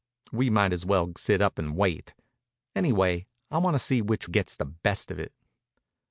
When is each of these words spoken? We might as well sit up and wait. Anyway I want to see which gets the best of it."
We 0.31 0.49
might 0.49 0.73
as 0.73 0.83
well 0.83 1.11
sit 1.15 1.41
up 1.41 1.59
and 1.59 1.75
wait. 1.77 2.15
Anyway 2.75 3.27
I 3.51 3.59
want 3.59 3.75
to 3.75 3.79
see 3.79 4.01
which 4.01 4.31
gets 4.31 4.55
the 4.55 4.65
best 4.65 5.11
of 5.11 5.19
it." 5.19 5.31